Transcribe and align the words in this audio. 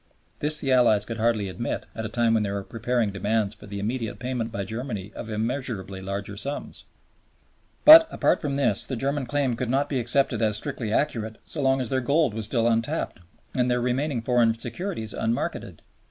This 0.39 0.59
the 0.59 0.71
Allies 0.71 1.05
could 1.05 1.17
hardly 1.17 1.47
admit 1.47 1.85
at 1.95 2.07
a 2.07 2.09
time 2.09 2.33
when 2.33 2.41
they 2.41 2.49
were 2.49 2.63
preparing 2.63 3.11
demands 3.11 3.53
for 3.53 3.67
the 3.67 3.77
immediate 3.77 4.17
payment 4.17 4.51
by 4.51 4.63
Germany 4.63 5.11
of 5.13 5.29
immeasurably 5.29 6.01
larger 6.01 6.35
sums. 6.37 6.85
But, 7.85 8.07
apart 8.09 8.41
from 8.41 8.55
this, 8.55 8.83
the 8.83 8.95
German 8.95 9.27
claim 9.27 9.55
could 9.55 9.69
not 9.69 9.89
be 9.89 9.99
accepted 9.99 10.41
as 10.41 10.57
strictly 10.57 10.91
accurate 10.91 11.37
so 11.45 11.61
long 11.61 11.79
as 11.81 11.91
their 11.91 12.01
gold 12.01 12.33
was 12.33 12.45
still 12.45 12.67
untapped 12.67 13.19
and 13.53 13.69
their 13.69 13.79
remaining 13.79 14.23
foreign 14.23 14.57
securities 14.57 15.13
unmarketed. 15.13 15.81